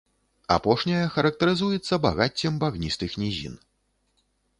[0.53, 3.55] Апошняя характарызуецца багаццем багністых нізін.